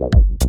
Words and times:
Thank. 0.00 0.43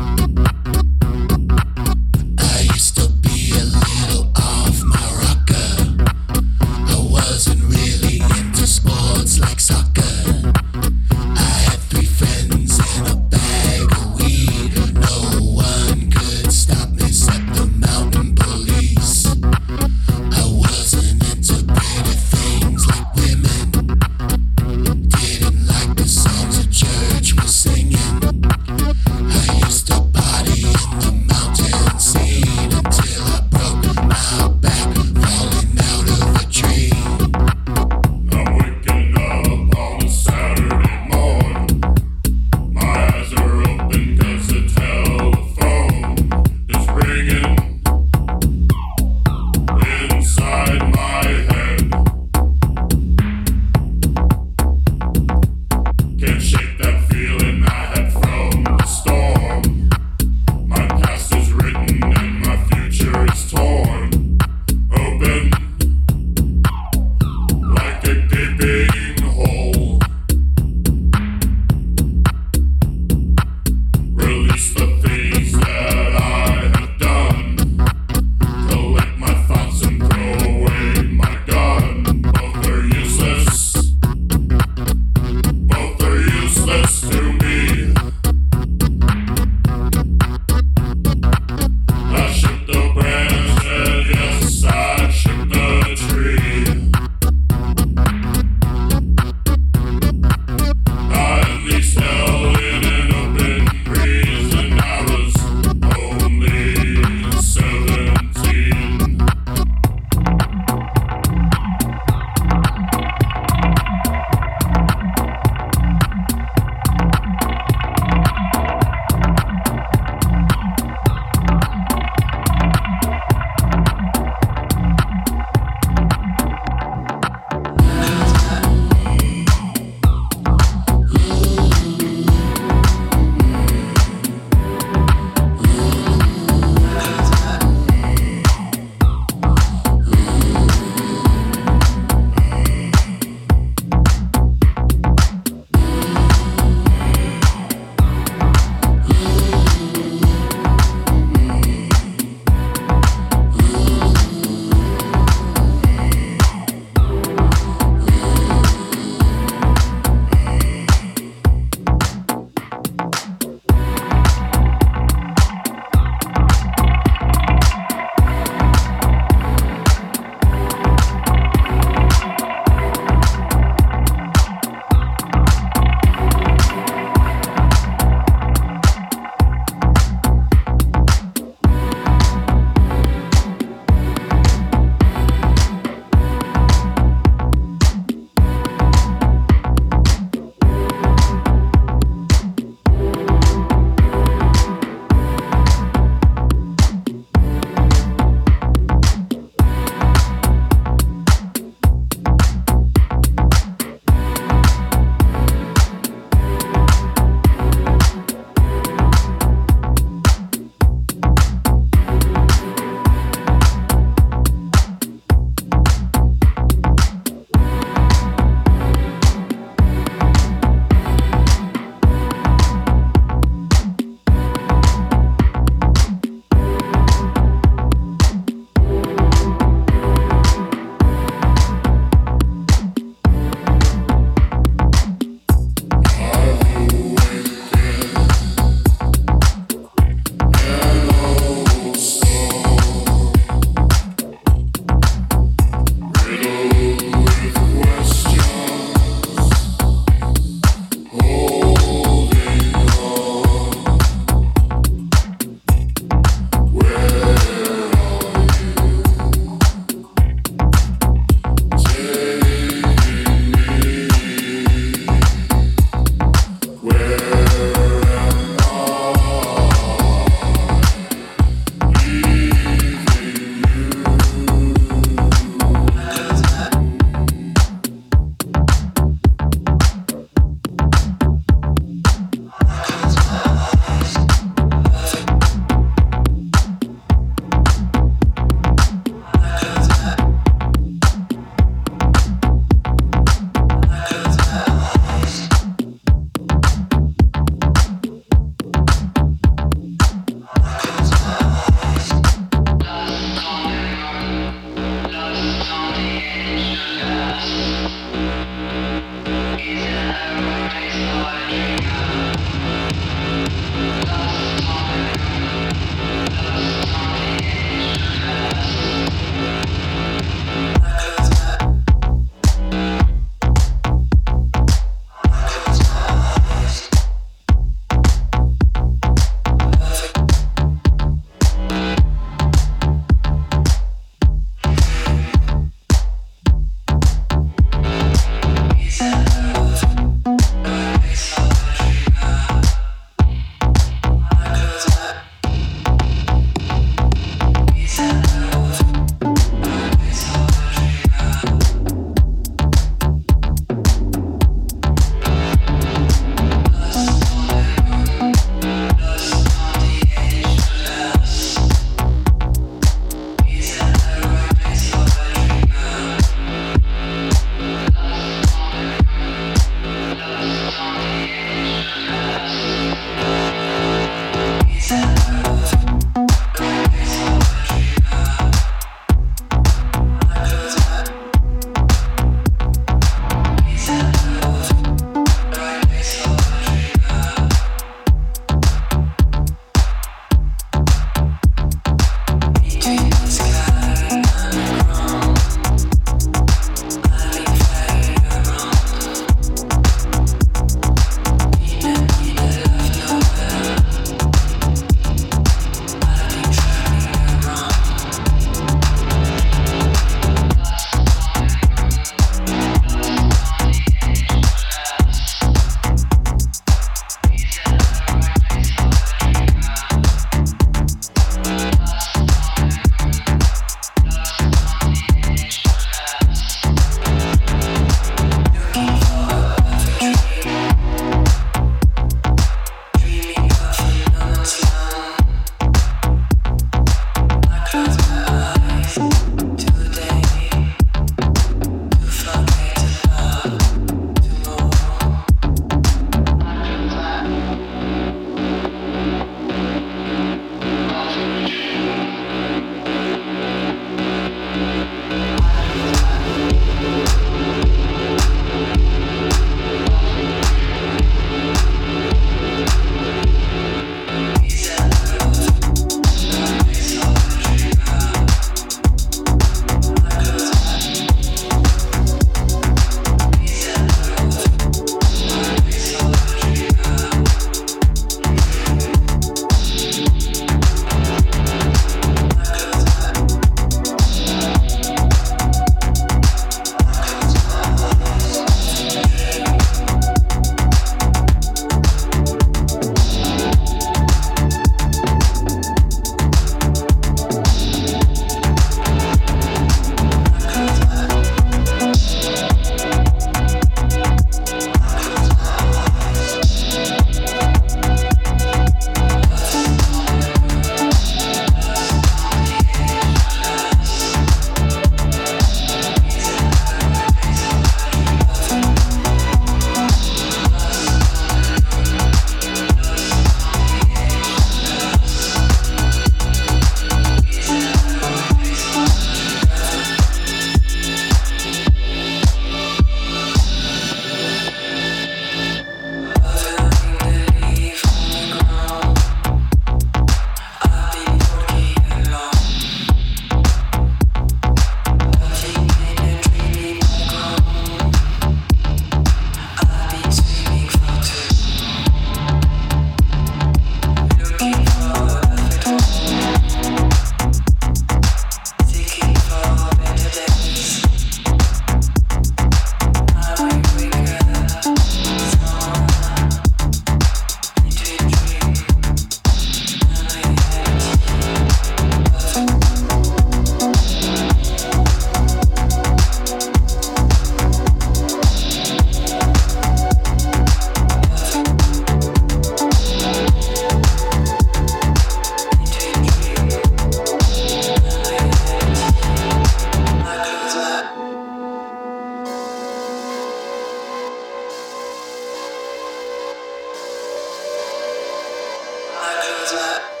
Christ. 599.51 600.00